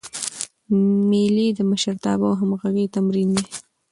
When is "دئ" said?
3.35-3.45